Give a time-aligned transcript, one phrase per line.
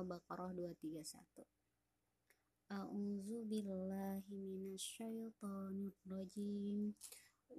[0.00, 1.60] Al-Baqarah 231
[2.70, 6.96] A'udzu billahi minasyaitonir rajim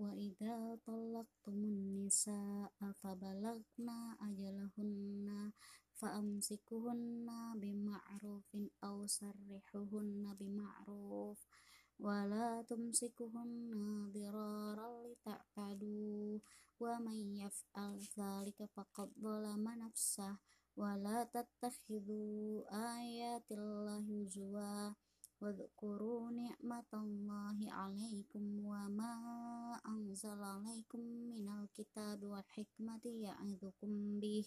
[0.00, 5.50] wa idza talaqtumun nisaa fabalagna ajalahunna
[5.98, 11.38] fa'amsikuhunna bima'rufin aw sarrihuhunna bima'ruf.
[12.00, 16.40] Wa la tumsikuhunna diraran lita'tadu.
[16.80, 20.40] Wa man yaf'al dzalika faqad zalama nafsah
[20.79, 22.19] wa la tattakhidhu
[22.71, 24.95] ayatillahi huzwa
[25.41, 29.13] واذكروا نعمة الله عليكم وما
[29.85, 34.45] أنزل عليكم من الكتاب والحكمة يعظكم به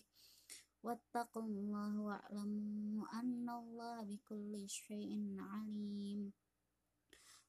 [0.82, 6.32] واتقوا الله واعلموا أن الله بكل شيء عليم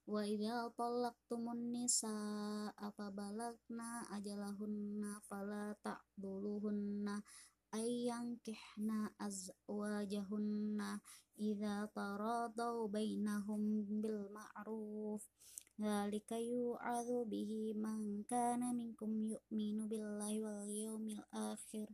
[0.07, 3.79] وإذا طلقتم النساء فبلغن
[4.17, 7.21] أجلهن فلا تعضلوهن
[7.78, 10.89] ayyankihna azwajahunna
[11.48, 13.62] idza taradaw bainahum
[14.03, 15.22] bil ma'ruf
[15.75, 21.91] dzalika yu'adzu bihi man kana minkum yu'minu billahi wal yawmil akhir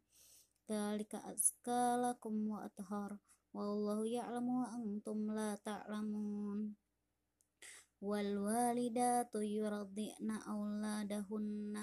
[0.69, 3.17] dzalika azkalakum wa athhar
[3.57, 6.77] wallahu ya'lamu wa antum la ta'lamun
[8.05, 11.83] wal walidatu yuraddi'na auladahunna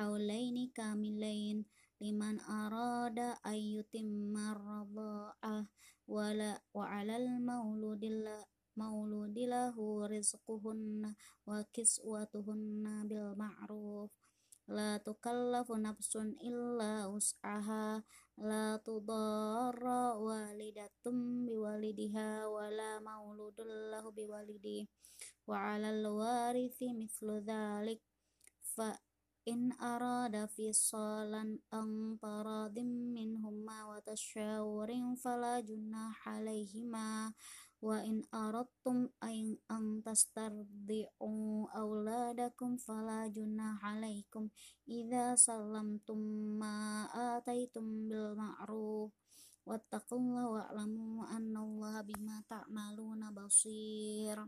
[0.00, 1.68] haulaini kamilain
[2.02, 5.66] liman arada ayyutimma radha'ah
[6.10, 8.42] wala wa 'alal mauludillah
[8.74, 11.14] mauludilahu rizquhunna
[11.46, 14.10] wa kiswatuhunna bil ma'ruf.
[14.64, 18.00] La tukallafu nafsun illa us'aha
[18.40, 24.88] la tudarra walidatum biwalidiha wala mauludun lahu biwalidi.
[25.44, 28.00] Wa 'alal warithi mithlu dhalik
[28.64, 28.96] fa
[29.44, 35.60] in arada fisalan ang taradim minhumma wa tasyawurin fala
[36.24, 37.28] alaihima
[37.84, 44.48] wa in aradtum an ang tastardi'u auladakum fala junaha alaikum
[44.88, 49.12] idza sallamtum ma ataitum bil ma'ruf
[49.68, 54.40] wattaqullaha wa'lamu annallaha bima ta'maluna basir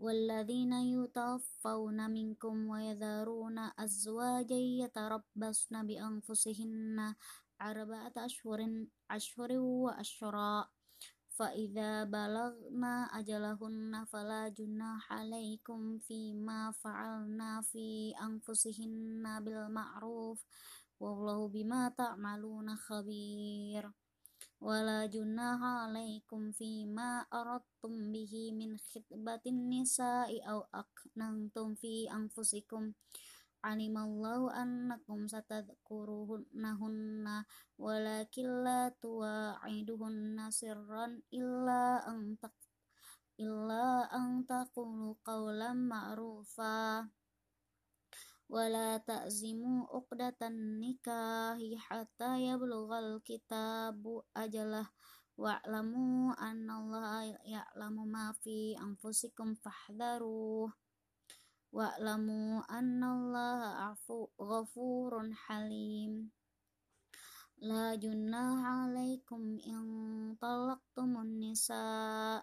[0.00, 7.14] والذين يتوفون منكم ويذرون أزواجا يتربصن بأنفسهن
[7.62, 8.60] أربعة أشهر
[9.10, 10.68] أشهر وأشرا.
[11.30, 20.44] فإذا بلغن أجلهن فلا جناح عليكم فيما فعلنا في أنفسهن بالمعروف
[21.00, 23.92] والله بما تعملون خبير.
[24.61, 32.93] ولا جناح عليكم فيما أردتم به من خطبة النساء أو أكننتم في أنفسكم
[33.65, 37.25] علم الله أنكم ستذكرونهن
[37.77, 42.37] ولكن لا تواعدهن سرا إلا أن
[43.39, 47.09] إلا أن تقولوا قولا معروفا
[48.49, 54.89] ولا تأزموا عقدة النكاح حتى يبلغ الكتاب أجله
[55.37, 60.73] واعلموا أن الله يعلم ما في أنفسكم فاحذروه
[61.71, 66.31] واعلموا أن الله عفو غفور حليم
[67.60, 69.84] La junaha alaikum in
[70.40, 72.40] talaqtumun nisaa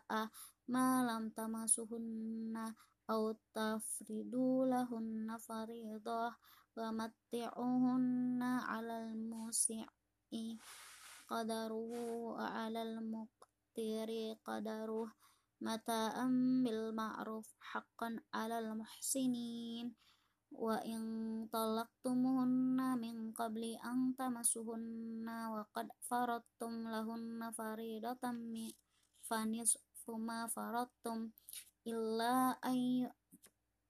[0.70, 2.70] ma lam tamasuhunna
[3.10, 6.38] au tafridu lahunna faridah
[6.78, 10.62] wa matti'uhunna 'alal musi'i
[11.26, 15.10] qadaruhu wa 'alal muqtiri qadaruh
[15.66, 19.98] mata'am bil ma'ruf haqqan 'alal muhsinin
[20.54, 28.25] wa in طلقتموهن من قبل أن تمسهن وقد فرضتم لهن فريضة
[29.29, 31.19] فنصف ما فرضتم
[31.83, 33.11] illa ay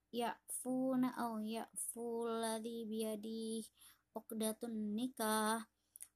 [0.09, 3.61] ya'funa aw ya'fu alladhi biyadihi
[4.17, 5.61] uqdatun nikah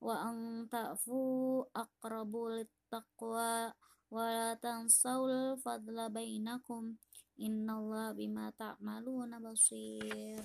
[0.01, 1.21] wa an ta'fu
[1.69, 3.77] aqrabu littaqwa
[4.09, 6.97] wa la tansawul fadla bainakum
[7.37, 10.41] innallaha bima ta'maluna basir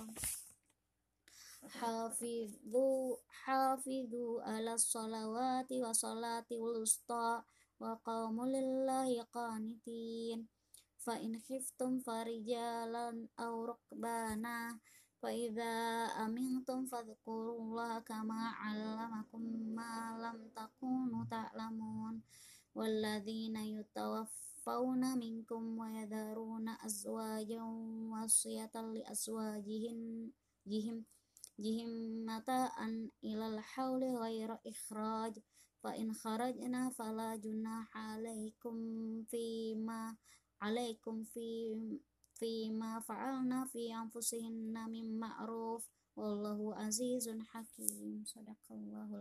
[1.66, 7.42] hafidhu hafidhu ala salawati wa salati wusta
[7.82, 10.46] wa qamu lillahi qanitin.
[10.98, 14.76] Fa in khiftum farijalan aw rukbana
[15.20, 15.72] fa idza
[16.24, 19.44] amintum fadhkurullaha kama 'allamakum
[19.76, 22.22] ma lam takunu ta'lamun.
[22.78, 30.30] Walladzina yutawaffawna minkum wa yadharuna azwajan wasiyatan li azwajihim
[30.68, 31.02] jihim
[31.62, 35.34] jihim mata'an ilal hauli ghaira ikhraj
[35.82, 38.78] fa in kharajna fala junaha alaikum
[39.30, 40.00] fima
[40.66, 41.48] alaikum fi
[42.38, 45.82] fima fa'alna fi anfusihinna min ma'ruf
[46.18, 49.16] wallahu azizun hakim sadaqallahu